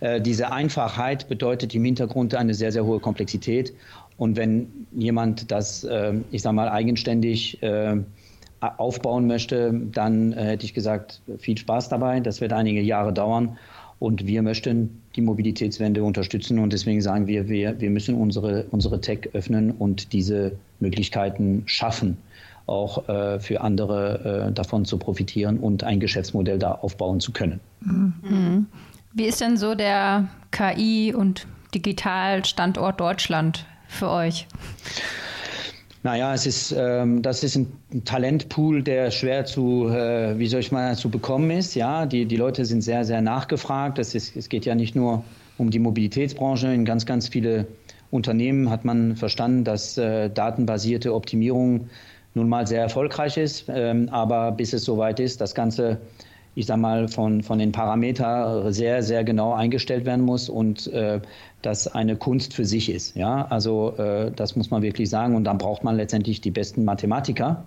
[0.00, 3.72] Äh, diese Einfachheit bedeutet im Hintergrund eine sehr, sehr hohe Komplexität.
[4.16, 7.58] Und wenn jemand das, äh, ich sag mal, eigenständig
[8.60, 12.20] aufbauen möchte, dann äh, hätte ich gesagt, viel Spaß dabei.
[12.20, 13.56] Das wird einige Jahre dauern.
[14.00, 19.00] Und wir möchten die Mobilitätswende unterstützen und deswegen sagen wir, wir, wir müssen unsere, unsere
[19.00, 22.16] Tech öffnen und diese Möglichkeiten schaffen,
[22.66, 27.58] auch äh, für andere äh, davon zu profitieren und ein Geschäftsmodell da aufbauen zu können.
[27.80, 28.66] Mhm.
[29.14, 34.46] Wie ist denn so der KI- und Digitalstandort Deutschland für euch?
[36.04, 40.70] Naja, es ist, ähm, das ist ein Talentpool, der schwer zu, äh, wie soll ich
[40.70, 41.74] mal, zu bekommen ist.
[41.74, 43.98] Ja, die, die Leute sind sehr, sehr nachgefragt.
[43.98, 45.24] Das ist, es geht ja nicht nur
[45.58, 46.72] um die Mobilitätsbranche.
[46.72, 47.66] In ganz, ganz viele
[48.10, 51.88] Unternehmen hat man verstanden, dass äh, datenbasierte Optimierung
[52.34, 53.64] nun mal sehr erfolgreich ist.
[53.68, 55.98] Ähm, aber bis es soweit ist, das Ganze
[56.54, 61.20] ich sag mal, von, von den Parametern sehr, sehr genau eingestellt werden muss und äh,
[61.62, 63.16] das eine Kunst für sich ist.
[63.16, 65.34] Ja, also äh, das muss man wirklich sagen.
[65.34, 67.64] Und dann braucht man letztendlich die besten Mathematiker,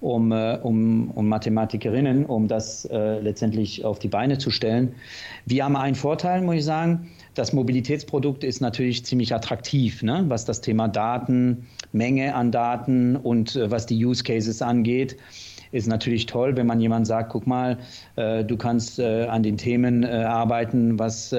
[0.00, 4.94] um, äh, um, um Mathematikerinnen, um das äh, letztendlich auf die Beine zu stellen.
[5.44, 7.10] Wir haben einen Vorteil, muss ich sagen.
[7.34, 10.24] Das Mobilitätsprodukt ist natürlich ziemlich attraktiv, ne?
[10.28, 15.16] was das Thema Daten, Menge an Daten und äh, was die Use Cases angeht
[15.74, 17.78] ist natürlich toll, wenn man jemand sagt, guck mal,
[18.16, 21.34] äh, du kannst äh, an den Themen äh, arbeiten, was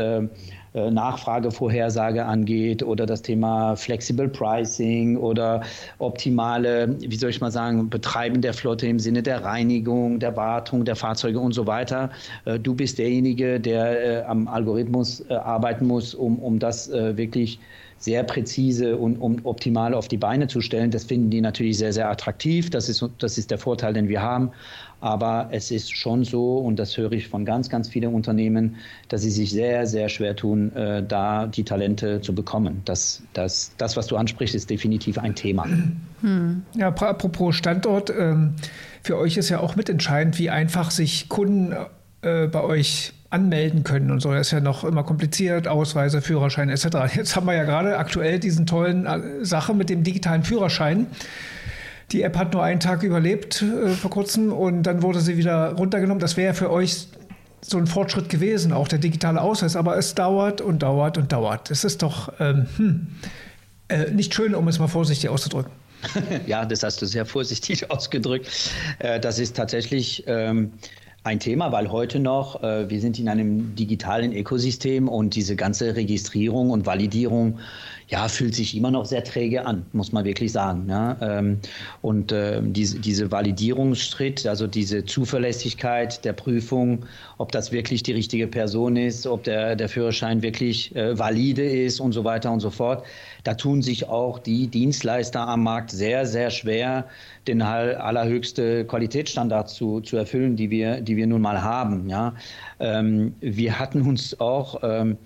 [0.76, 5.62] Nachfragevorhersage angeht oder das Thema Flexible Pricing oder
[6.00, 10.86] optimale, wie soll ich mal sagen, Betreiben der Flotte im Sinne der Reinigung, der Wartung
[10.86, 12.10] der Fahrzeuge und so weiter.
[12.46, 17.60] Äh, du bist derjenige, der am Algorithmus arbeiten muss, um, um das wirklich
[17.98, 20.92] sehr präzise und um optimal auf die Beine zu stellen.
[20.92, 22.70] Das finden die natürlich sehr, sehr attraktiv.
[22.70, 24.52] Das ist, das ist der Vorteil, den wir haben.
[25.06, 29.22] Aber es ist schon so, und das höre ich von ganz, ganz vielen Unternehmen, dass
[29.22, 32.82] sie sich sehr, sehr schwer tun, äh, da die Talente zu bekommen.
[32.86, 35.68] Das, das, das, was du ansprichst, ist definitiv ein Thema.
[36.22, 36.64] Hm.
[36.76, 38.56] Ja, apropos Standort, ähm,
[39.04, 41.76] für euch ist ja auch mitentscheidend, wie einfach sich Kunden
[42.24, 44.32] äh, bei euch anmelden können und so.
[44.32, 47.14] Das ist ja noch immer kompliziert, Ausweise, Führerschein etc.
[47.14, 51.06] Jetzt haben wir ja gerade aktuell diesen tollen äh, Sache mit dem digitalen Führerschein.
[52.12, 55.74] Die App hat nur einen Tag überlebt äh, vor kurzem und dann wurde sie wieder
[55.74, 56.20] runtergenommen.
[56.20, 57.08] Das wäre für euch
[57.62, 59.76] so ein Fortschritt gewesen, auch der digitale Ausweis.
[59.76, 61.72] Aber es dauert und dauert und dauert.
[61.72, 63.08] Es ist doch ähm, hm,
[63.90, 65.72] äh, nicht schön, um es mal vorsichtig auszudrücken.
[66.46, 68.50] ja, das hast du sehr vorsichtig ausgedrückt.
[69.00, 70.24] Äh, das ist tatsächlich.
[70.28, 70.74] Ähm
[71.26, 75.96] ein Thema, weil heute noch, äh, wir sind in einem digitalen Ökosystem und diese ganze
[75.96, 77.58] Registrierung und Validierung
[78.16, 80.86] ja, fühlt sich immer noch sehr träge an, muss man wirklich sagen.
[80.88, 81.18] Ja?
[81.20, 81.60] Ähm,
[82.02, 87.06] und äh, diese, Validierungsschritt, also diese Zuverlässigkeit der Prüfung,
[87.40, 92.00] ob das wirklich die richtige Person ist, ob der, der Führerschein wirklich äh, valide ist
[92.00, 93.06] und so weiter und so fort,
[93.44, 97.08] da tun sich auch die Dienstleister am Markt sehr, sehr schwer,
[97.50, 102.08] den allerhöchste Qualitätsstandards zu, zu erfüllen, die wir, die wir nun mal haben.
[102.08, 102.34] Ja?
[102.80, 105.18] Ähm, wir hatten uns auch ähm,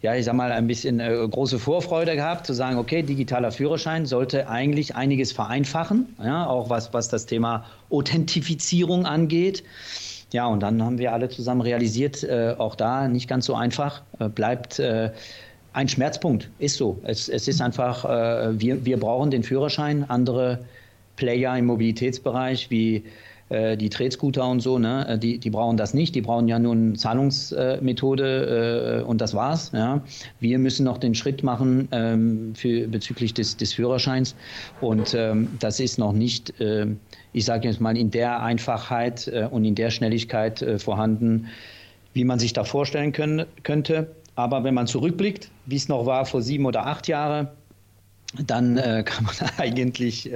[0.00, 4.06] ja, ich sag mal, ein bisschen äh, große Vorfreude gehabt, zu sagen, okay, digitaler Führerschein
[4.06, 9.64] sollte eigentlich einiges vereinfachen, ja, auch was, was das Thema Authentifizierung angeht.
[10.32, 14.02] Ja, und dann haben wir alle zusammen realisiert, äh, auch da nicht ganz so einfach,
[14.20, 15.10] äh, bleibt äh,
[15.72, 16.98] ein Schmerzpunkt, ist so.
[17.02, 20.60] Es, es ist einfach, äh, wir, wir brauchen den Führerschein, andere
[21.16, 23.04] Player im Mobilitätsbereich wie
[23.50, 26.14] die Trade-Scooter und so, ne, äh, die, die brauchen das nicht.
[26.14, 29.70] Die brauchen ja nur eine Zahlungsmethode äh, und das war's.
[29.72, 30.02] Ja.
[30.40, 34.34] Wir müssen noch den Schritt machen ähm, für, bezüglich des, des Führerscheins.
[34.80, 36.86] Und ähm, das ist noch nicht, äh,
[37.32, 41.48] ich sage jetzt mal, in der Einfachheit äh, und in der Schnelligkeit äh, vorhanden,
[42.12, 44.14] wie man sich da vorstellen können, könnte.
[44.34, 47.48] Aber wenn man zurückblickt, wie es noch war vor sieben oder acht Jahren,
[48.46, 50.30] dann kann man eigentlich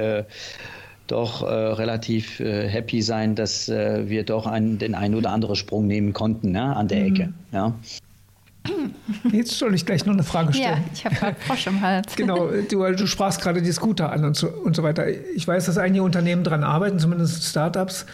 [1.12, 5.56] doch äh, relativ äh, happy sein, dass äh, wir doch ein, den einen oder anderen
[5.56, 7.14] Sprung nehmen konnten ne, an der mhm.
[7.14, 7.32] Ecke.
[7.52, 7.74] Ja.
[9.30, 10.84] Jetzt soll ich gleich noch eine Frage stellen.
[10.84, 12.14] Ja, ich habe gerade Frosch im Hals.
[12.16, 15.06] genau, du, du sprachst gerade die Scooter an und so, und so weiter.
[15.34, 18.06] Ich weiß, dass einige Unternehmen daran arbeiten, zumindest Startups.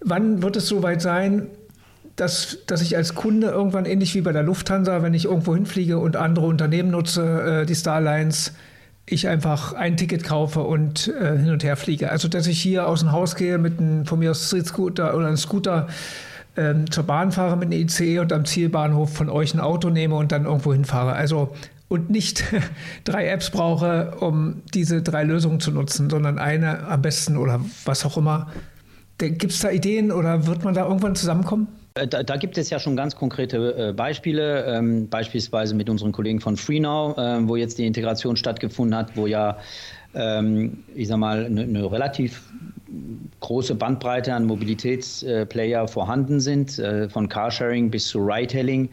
[0.00, 1.48] Wann wird es soweit sein,
[2.16, 5.98] dass, dass ich als Kunde irgendwann ähnlich wie bei der Lufthansa, wenn ich irgendwo hinfliege
[5.98, 8.52] und andere Unternehmen nutze, äh, die Starlines,
[9.06, 12.10] ich einfach ein Ticket kaufe und äh, hin und her fliege.
[12.10, 15.16] Also dass ich hier aus dem Haus gehe mit einem von mir aus Street Scooter
[15.16, 15.88] oder einem Scooter
[16.56, 20.14] ähm, zur Bahn fahre mit einem ICE und am Zielbahnhof von euch ein Auto nehme
[20.16, 21.12] und dann irgendwo hinfahre.
[21.12, 21.54] Also
[21.88, 22.44] und nicht
[23.04, 28.06] drei Apps brauche, um diese drei Lösungen zu nutzen, sondern eine am besten oder was
[28.06, 28.48] auch immer.
[29.18, 31.68] Gibt es da Ideen oder wird man da irgendwann zusammenkommen?
[32.00, 36.12] Äh, da, da, gibt es ja schon ganz konkrete äh, Beispiele, ähm, beispielsweise mit unseren
[36.12, 39.58] Kollegen von FreeNow, äh, wo jetzt die Integration stattgefunden hat, wo ja,
[40.14, 42.42] ähm, ich sag mal, eine ne relativ
[43.40, 48.88] große Bandbreite an Mobilitätsplayer äh, vorhanden sind, äh, von Carsharing bis zu Ride-Hailing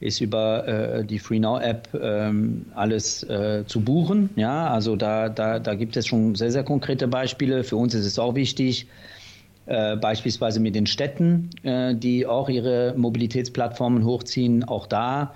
[0.00, 3.26] ist über äh, die FreeNow-App ähm, alles
[3.66, 4.30] zu buchen.
[4.36, 7.64] Ja, also da, da, da gibt es schon sehr, sehr konkrete Beispiele.
[7.64, 8.86] Für uns ist es auch wichtig,
[9.68, 15.34] äh, beispielsweise mit den Städten, äh, die auch ihre Mobilitätsplattformen hochziehen, auch da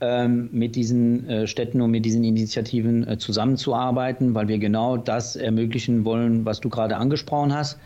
[0.00, 5.36] ähm, mit diesen äh, Städten und mit diesen Initiativen äh, zusammenzuarbeiten, weil wir genau das
[5.36, 7.78] ermöglichen wollen, was du gerade angesprochen hast.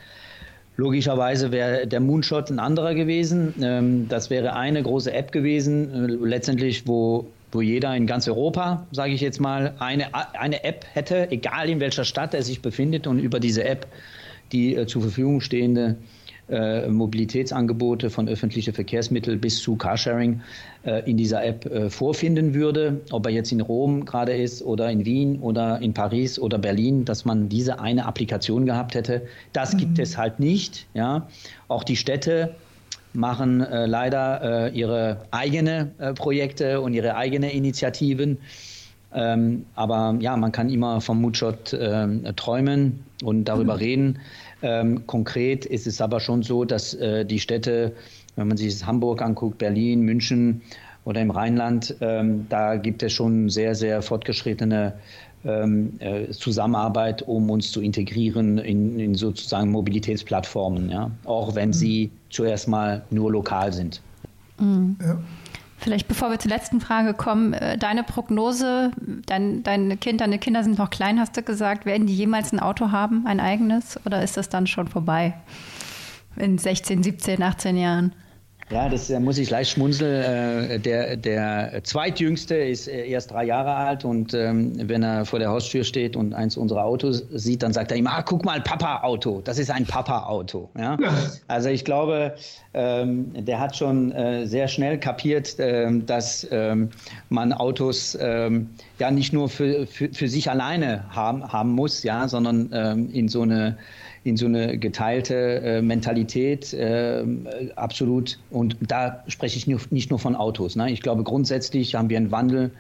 [0.76, 3.54] Logischerweise wäre der Moonshot ein anderer gewesen.
[3.62, 9.12] Ähm, das wäre eine große App gewesen, letztendlich, wo wo jeder in ganz Europa, sage
[9.12, 13.20] ich jetzt mal, eine, eine App hätte, egal in welcher Stadt er sich befindet und
[13.20, 13.87] über diese App
[14.54, 15.96] die äh, zur Verfügung stehende
[16.46, 20.42] äh, Mobilitätsangebote von öffentlichen Verkehrsmitteln bis zu Carsharing
[20.84, 24.90] äh, in dieser App äh, vorfinden würde, ob er jetzt in Rom gerade ist oder
[24.90, 29.22] in Wien oder in Paris oder Berlin, dass man diese eine Applikation gehabt hätte.
[29.54, 29.78] Das mhm.
[29.78, 30.86] gibt es halt nicht.
[30.92, 31.28] Ja,
[31.68, 32.54] auch die Städte
[33.14, 38.38] machen äh, leider äh, ihre eigene Projekte und ihre eigene Initiativen.
[39.14, 43.79] Ähm, aber ja, man kann immer vom Moodshot äh, träumen und darüber mhm.
[43.79, 44.18] reden.
[44.62, 47.92] Ähm, konkret ist es aber schon so, dass äh, die Städte,
[48.37, 50.62] wenn man sich Hamburg anguckt, Berlin, München
[51.05, 54.94] oder im Rheinland, ähm, da gibt es schon sehr, sehr fortgeschrittene
[55.44, 61.11] ähm, äh, Zusammenarbeit, um uns zu integrieren in, in sozusagen Mobilitätsplattformen, ja?
[61.24, 61.74] auch wenn mhm.
[61.74, 64.00] sie zuerst mal nur lokal sind.
[64.59, 64.96] Mhm.
[65.00, 65.18] Ja.
[65.84, 68.90] Vielleicht bevor wir zur letzten Frage kommen, äh, deine Prognose,
[69.26, 72.58] dein, dein Kind, deine Kinder sind noch klein, hast du gesagt, werden die jemals ein
[72.58, 75.34] Auto haben, ein eigenes, oder ist das dann schon vorbei
[76.36, 78.14] in 16, 17, 18 Jahren?
[78.70, 80.70] Ja, das äh, muss ich leicht schmunzeln.
[80.70, 85.38] Äh, der, der zweitjüngste ist äh, erst drei Jahre alt und ähm, wenn er vor
[85.38, 88.61] der Haustür steht und eins unserer Autos sieht, dann sagt er ihm, ah, guck mal,
[88.61, 90.70] Papa-Auto, das ist ein Papa-Auto.
[90.79, 90.96] Ja?
[91.46, 92.35] Also ich glaube,
[92.72, 94.12] ähm, der hat schon
[94.44, 96.90] sehr schnell kapiert, äh, dass ähm,
[97.29, 102.29] man Autos ähm, ja nicht nur für, für, für sich alleine haben, haben muss, ja,
[102.29, 103.77] sondern ähm, in so eine
[104.24, 107.24] in so eine geteilte äh, Mentalität äh,
[107.76, 108.38] absolut.
[108.50, 110.76] Und da spreche ich nicht nur von Autos.
[110.76, 110.90] Ne?
[110.90, 112.70] Ich glaube, grundsätzlich haben wir einen Wandel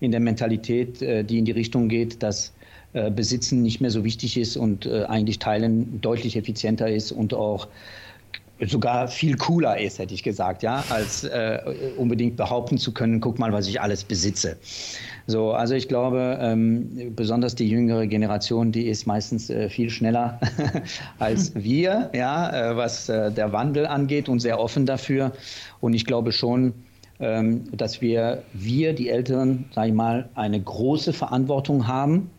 [0.00, 2.52] in der Mentalität, äh, die in die Richtung geht, dass
[2.92, 7.32] äh, Besitzen nicht mehr so wichtig ist und äh, eigentlich Teilen deutlich effizienter ist und
[7.32, 7.68] auch
[8.66, 11.60] sogar viel cooler ist, hätte ich gesagt, ja, als äh,
[11.96, 14.58] unbedingt behaupten zu können, guck mal, was ich alles besitze.
[15.30, 20.40] So, also ich glaube, ähm, besonders die jüngere Generation, die ist meistens äh, viel schneller
[21.18, 25.32] als wir, ja, äh, was äh, der Wandel angeht und sehr offen dafür.
[25.80, 26.74] Und ich glaube schon,
[27.20, 32.30] ähm, dass wir, wir, die Älteren, sage ich mal, eine große Verantwortung haben,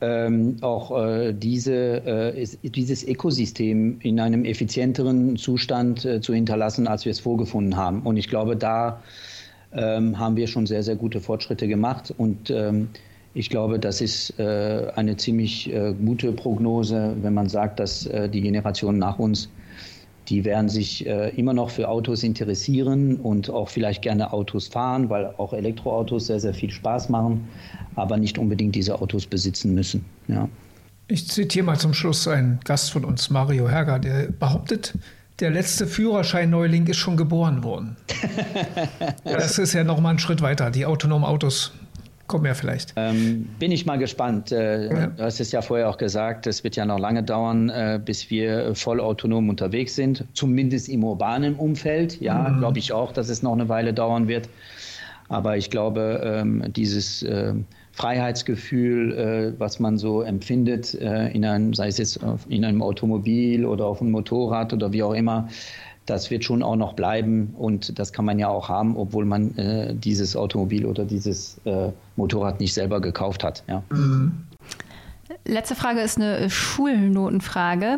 [0.00, 6.86] ähm, auch äh, diese, äh, ist, dieses Ökosystem in einem effizienteren Zustand äh, zu hinterlassen,
[6.86, 8.02] als wir es vorgefunden haben.
[8.02, 9.02] Und ich glaube, da
[9.72, 12.12] ähm, haben wir schon sehr, sehr gute Fortschritte gemacht.
[12.16, 12.88] Und ähm,
[13.34, 18.28] ich glaube, das ist äh, eine ziemlich äh, gute Prognose, wenn man sagt, dass äh,
[18.28, 19.48] die Generationen nach uns,
[20.28, 25.08] die werden sich äh, immer noch für Autos interessieren und auch vielleicht gerne Autos fahren,
[25.08, 27.48] weil auch Elektroautos sehr, sehr viel Spaß machen,
[27.96, 30.04] aber nicht unbedingt diese Autos besitzen müssen.
[30.28, 30.48] Ja.
[31.06, 34.94] Ich zitiere mal zum Schluss einen Gast von uns, Mario Herger, der behauptet,
[35.40, 37.96] der letzte Führerschein-Neuling ist schon geboren worden.
[39.24, 40.70] das ist ja noch mal ein Schritt weiter.
[40.70, 41.72] Die autonomen Autos
[42.26, 42.92] kommen ja vielleicht.
[42.96, 44.52] Ähm, bin ich mal gespannt.
[44.52, 45.06] Äh, ja.
[45.06, 48.30] Du hast es ja vorher auch gesagt, es wird ja noch lange dauern, äh, bis
[48.30, 52.20] wir voll autonom unterwegs sind, zumindest im urbanen Umfeld.
[52.20, 52.58] Ja, mhm.
[52.58, 54.48] glaube ich auch, dass es noch eine Weile dauern wird.
[55.28, 57.54] Aber ich glaube, ähm, dieses äh,
[57.98, 63.66] Freiheitsgefühl, äh, was man so empfindet, äh, in einem, sei es jetzt in einem Automobil
[63.66, 65.48] oder auf einem Motorrad oder wie auch immer,
[66.06, 69.58] das wird schon auch noch bleiben und das kann man ja auch haben, obwohl man
[69.58, 73.64] äh, dieses Automobil oder dieses äh, Motorrad nicht selber gekauft hat.
[73.66, 73.82] Ja.
[73.90, 74.44] Mhm.
[75.44, 77.96] Letzte Frage ist eine Schulnotenfrage.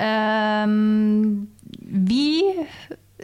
[0.00, 1.46] Ähm,
[1.78, 2.42] wie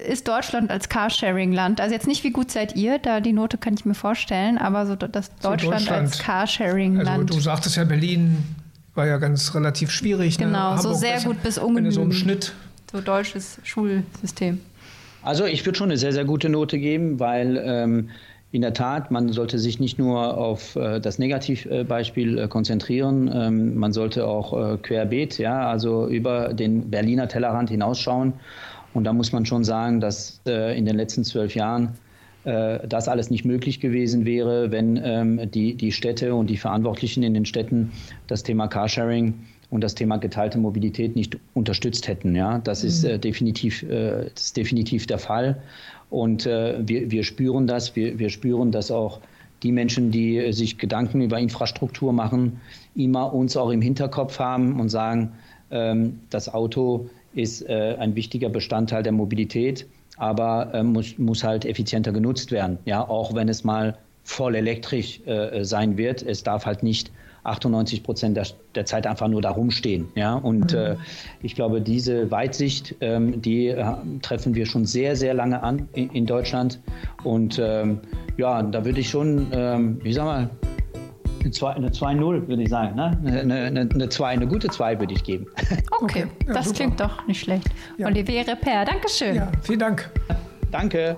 [0.07, 1.81] ist Deutschland als Carsharing-Land.
[1.81, 4.87] Also jetzt nicht, wie gut seid ihr, da die Note kann ich mir vorstellen, aber
[4.87, 7.09] so das Deutschland, so Deutschland als Carsharing-Land.
[7.09, 8.39] Also du sagtest ja, Berlin
[8.95, 10.39] war ja ganz relativ schwierig.
[10.39, 10.47] Ne?
[10.47, 10.83] Genau, ne?
[10.83, 11.95] so sehr gut bis ungenügend.
[11.95, 12.53] So im Schnitt.
[12.93, 14.61] So deutsches Schulsystem.
[15.23, 18.11] Also ich würde schon eine sehr, sehr gute Note geben, weil ähm,
[18.53, 23.77] in der Tat, man sollte sich nicht nur auf äh, das Negativbeispiel äh, konzentrieren, ähm,
[23.77, 28.33] man sollte auch äh, querbeet, ja, also über den Berliner Tellerrand hinausschauen
[28.95, 31.95] und da muss man schon sagen, dass äh, in den letzten zwölf Jahren
[32.45, 37.23] äh, das alles nicht möglich gewesen wäre, wenn ähm, die, die Städte und die Verantwortlichen
[37.23, 37.93] in den Städten
[38.27, 39.35] das Thema Carsharing
[39.71, 42.35] und das Thema geteilte Mobilität nicht unterstützt hätten.
[42.35, 43.11] Ja, das ist mhm.
[43.11, 45.63] äh, definitiv, äh, das ist definitiv der Fall.
[46.11, 47.95] Und äh, wir, wir spüren das.
[47.95, 49.21] Wir, wir spüren, dass auch
[49.63, 52.61] die Menschen, die äh, sich Gedanken über Infrastruktur machen,
[52.97, 55.33] immer uns auch im Hinterkopf haben und sagen,
[55.71, 61.65] ähm, das Auto ist äh, ein wichtiger Bestandteil der Mobilität, aber äh, muss, muss halt
[61.65, 62.79] effizienter genutzt werden.
[62.85, 67.11] Ja, auch wenn es mal voll elektrisch äh, sein wird, es darf halt nicht
[67.45, 70.09] 98 Prozent der, der, Zeit einfach nur da rumstehen.
[70.15, 70.35] Ja?
[70.35, 70.79] Und mhm.
[70.79, 70.97] äh,
[71.43, 73.85] ich glaube, diese Weitsicht, ähm, die äh,
[74.23, 76.81] treffen wir schon sehr, sehr lange an in, in Deutschland.
[77.25, 78.01] Und ähm,
[78.37, 80.60] ja, da würde ich schon, ähm, wie sagen wir,
[81.45, 82.97] eine 2-0, würde ich sagen.
[82.97, 83.19] Ne?
[83.25, 85.47] Eine, eine, eine, 2, eine gute 2 würde ich geben.
[86.03, 86.27] Okay, okay.
[86.47, 86.77] Ja, das super.
[86.77, 87.69] klingt doch nicht schlecht.
[87.99, 88.07] Ja.
[88.07, 89.35] Olivier Per, Dankeschön.
[89.37, 90.11] Ja, vielen Dank.
[90.71, 91.17] Danke.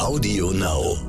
[0.00, 1.07] Audio Now.